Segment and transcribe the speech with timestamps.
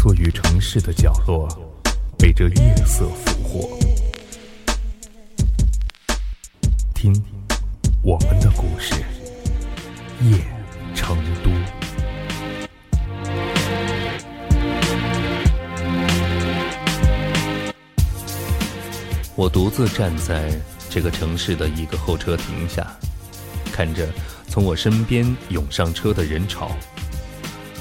[0.00, 1.48] 坐于城市的角落，
[2.16, 3.78] 被这夜色俘获。
[6.94, 7.12] 听，
[8.00, 8.94] 我们的故事，
[10.22, 10.38] 夜
[10.94, 11.50] 成都。
[19.34, 20.48] 我独自站在
[20.88, 22.86] 这个城市的一个候车亭下，
[23.72, 24.08] 看着
[24.46, 26.70] 从我身边涌上车的人潮，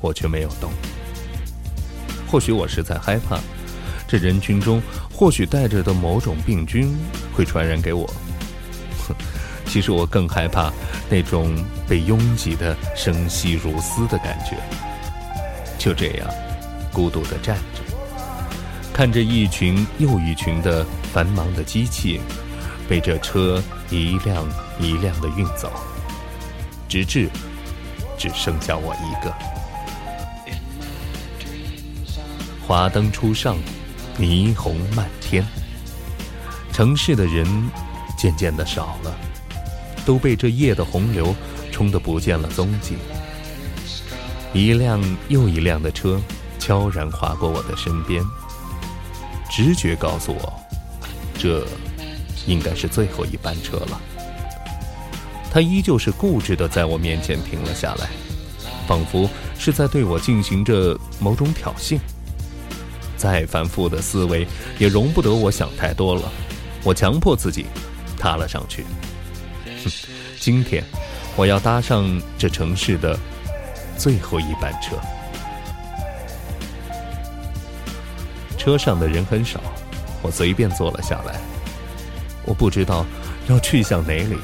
[0.00, 0.72] 我却没有动。
[2.30, 3.40] 或许我是在害怕，
[4.06, 4.80] 这人群中
[5.12, 6.96] 或许带着的某种病菌
[7.34, 8.06] 会传染给我。
[9.08, 9.14] 哼
[9.66, 10.72] 其实我更害怕
[11.08, 11.52] 那种
[11.88, 14.56] 被拥挤的生息如斯的感觉。
[15.76, 16.28] 就这样，
[16.92, 17.82] 孤独地站着，
[18.92, 22.20] 看着一群又一群的繁忙的机器
[22.88, 24.46] 被这车一辆
[24.78, 25.72] 一辆的运走，
[26.88, 27.28] 直至
[28.16, 29.59] 只剩下我一个。
[32.70, 33.56] 华灯初上，
[34.16, 35.44] 霓虹漫天。
[36.72, 37.44] 城市的人
[38.16, 39.12] 渐渐的少了，
[40.06, 41.34] 都被这夜的洪流
[41.72, 42.94] 冲得不见了踪迹。
[44.52, 46.20] 一辆又一辆的车
[46.60, 48.22] 悄然划过我的身边，
[49.50, 50.52] 直觉告诉我，
[51.36, 51.66] 这
[52.46, 54.00] 应该是最后一班车了。
[55.50, 58.10] 他依旧是固执的在我面前停了下来，
[58.86, 61.98] 仿佛是在对我进行着某种挑衅。
[63.20, 66.32] 再繁复的思维也容不得我想太多了，
[66.82, 67.66] 我强迫自己
[68.18, 68.82] 踏了上去。
[70.38, 70.82] 今天
[71.36, 73.18] 我要搭上这城市的
[73.98, 74.96] 最后一班车。
[78.56, 79.60] 车上的人很少，
[80.22, 81.38] 我随便坐了下来。
[82.46, 83.04] 我不知道
[83.48, 84.38] 要去向哪里，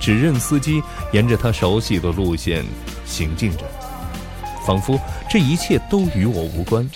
[0.00, 2.64] 只任司机沿着他熟悉的路线
[3.06, 3.64] 行进着，
[4.66, 4.98] 仿佛
[5.30, 6.90] 这一切都与我无关。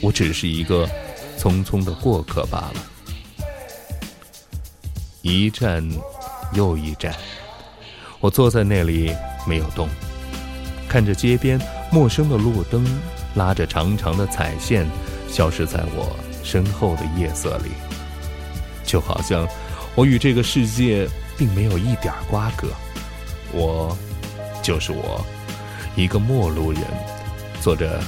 [0.00, 0.88] 我只是一个
[1.38, 2.74] 匆匆的过客罢了。
[5.22, 5.86] 一站
[6.54, 7.14] 又一站，
[8.20, 9.14] 我坐在那里
[9.46, 9.88] 没有动，
[10.88, 11.60] 看着街边
[11.92, 12.84] 陌生的路灯
[13.34, 14.88] 拉着长长的彩线
[15.28, 17.70] 消失在我身后的夜色里，
[18.86, 19.46] 就好像
[19.94, 22.68] 我与这个世界并没有一点瓜葛。
[23.52, 23.94] 我
[24.62, 25.22] 就是我，
[25.96, 26.82] 一个陌路人，
[27.60, 28.00] 坐着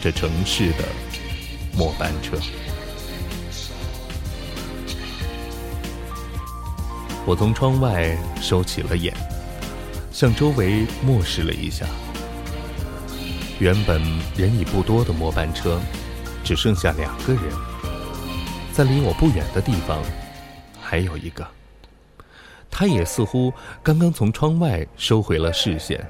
[0.00, 0.84] 这城市的。
[1.80, 2.36] 末班车，
[7.24, 9.14] 我从窗外收起了眼，
[10.12, 11.86] 向周围漠视了一下。
[13.58, 13.98] 原本
[14.36, 15.80] 人已不多的末班车，
[16.44, 17.44] 只剩下两个人。
[18.74, 20.02] 在离我不远的地方，
[20.78, 21.48] 还有一个。
[22.70, 23.50] 他也似乎
[23.82, 26.06] 刚刚从窗外收回了视线，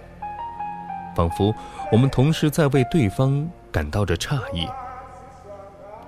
[1.14, 1.54] 仿佛
[1.92, 4.66] 我们同时在为对方感到着诧异。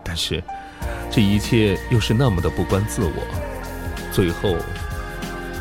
[0.04, 0.42] 但是，
[1.10, 3.12] 这一切又是那么的不关自我，
[4.12, 4.56] 最后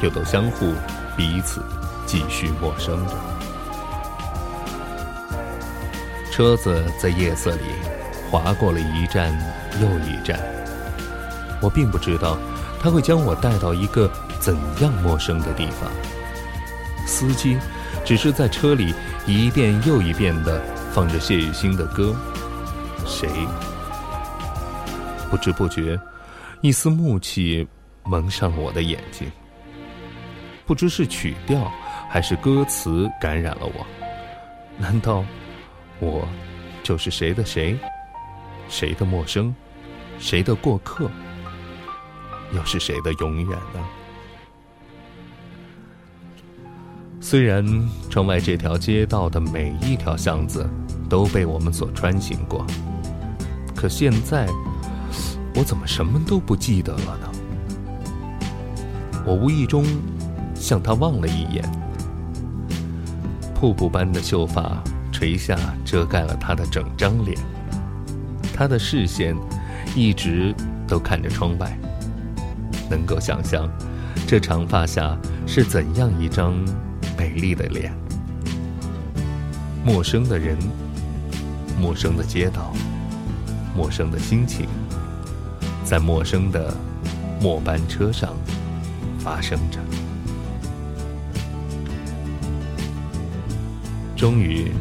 [0.02, 0.74] 又都相互
[1.16, 1.64] 彼此
[2.06, 3.14] 继续陌生着。
[6.32, 7.62] 车子在夜色里
[8.30, 9.32] 划过了一站
[9.80, 10.40] 又一站，
[11.62, 12.38] 我并不知道
[12.82, 14.10] 他会将我带到一个
[14.40, 15.90] 怎样陌生的地方。
[17.06, 17.58] 司机
[18.06, 18.94] 只是在车里
[19.26, 20.62] 一遍又一遍的
[20.94, 22.16] 放着谢雨欣的歌，
[23.06, 23.30] 谁？
[25.32, 25.98] 不知不觉，
[26.60, 27.66] 一丝暮气
[28.04, 29.32] 蒙上了我的眼睛。
[30.66, 31.72] 不知是曲调
[32.10, 33.88] 还是歌词感染了我。
[34.78, 35.24] 难道
[36.00, 36.28] 我
[36.84, 37.78] 就是谁的谁？
[38.68, 39.56] 谁的陌生？
[40.20, 41.10] 谁的过客？
[42.54, 43.88] 又是谁的永远呢？
[47.22, 47.66] 虽然
[48.10, 50.70] 窗外这条街道的每一条巷子
[51.10, 52.66] 都被我们所穿行过，
[53.74, 54.46] 可现在。
[55.56, 57.32] 我怎么什么都不记得了呢？
[59.26, 59.86] 我无意中
[60.56, 61.64] 向他望了一眼，
[63.54, 67.38] 瀑布般的秀发垂下，遮盖了他的整张脸。
[68.54, 69.36] 他的视线
[69.96, 70.56] 一直
[70.88, 71.78] 都看着窗外，
[72.90, 73.70] 能够想象
[74.28, 76.54] 这长发下是怎样一张
[77.18, 77.94] 美丽的脸。
[79.84, 80.58] 陌生的人，
[81.80, 82.72] 陌生的街道，
[83.76, 84.68] 陌生的心情。
[85.92, 86.74] 在陌生的
[87.42, 88.30] 末班车上
[89.20, 89.78] 发生着。
[94.16, 94.72] 终于，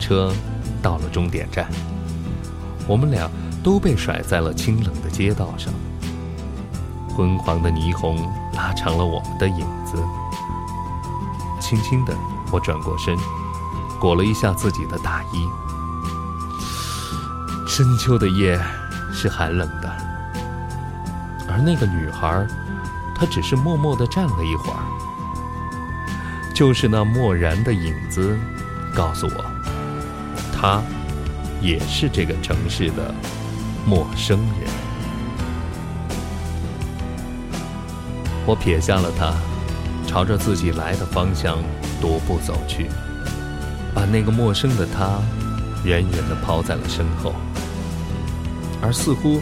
[0.00, 0.32] 车
[0.80, 1.68] 到了终点站，
[2.88, 3.30] 我们俩
[3.62, 5.70] 都被甩在了清冷的街道上。
[7.14, 8.16] 昏黄的霓虹
[8.54, 10.02] 拉长了我们的影子。
[11.60, 12.16] 轻轻的，
[12.50, 13.14] 我转过身，
[14.00, 15.46] 裹了一下自己的大衣。
[17.68, 18.58] 深秋的夜
[19.12, 20.05] 是寒冷的，
[21.56, 22.46] 而那个女孩，
[23.14, 24.78] 她只是默默地站了一会儿。
[26.54, 28.38] 就是那漠然的影子，
[28.94, 29.44] 告诉我，
[30.54, 30.82] 她
[31.62, 33.14] 也是这个城市的
[33.86, 34.70] 陌生人。
[38.44, 39.32] 我撇下了她，
[40.06, 41.56] 朝着自己来的方向
[42.02, 42.86] 踱步走去，
[43.94, 45.18] 把那个陌生的她
[45.84, 47.32] 远远地抛在了身后。
[48.82, 49.40] 而似乎，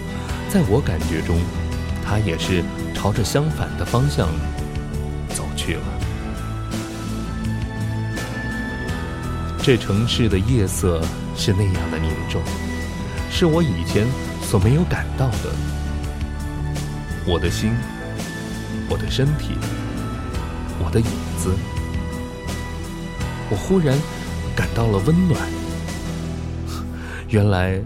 [0.49, 1.37] 在我感觉中，
[2.05, 2.63] 他也是
[2.95, 4.29] 朝着相反的方向
[5.31, 5.83] 走去了。
[9.63, 11.03] 这城市的夜色
[11.35, 12.43] 是那样的凝重，
[13.31, 14.07] 是我以前
[14.43, 15.51] 所没有感到的。
[17.27, 17.73] 我的心，
[18.89, 19.55] 我的身体，
[20.79, 21.07] 我的影
[21.39, 21.55] 子，
[23.51, 23.99] 我忽然
[24.55, 25.41] 感到了温暖。
[27.29, 27.81] 原来。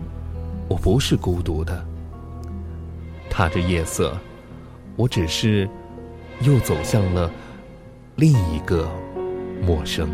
[0.71, 1.83] 我不是孤独的，
[3.39, 4.19] 踏着夜色，
[4.97, 5.71] 我只是
[6.41, 7.31] 又走向了
[8.17, 8.91] 另一个
[9.63, 10.09] 陌生。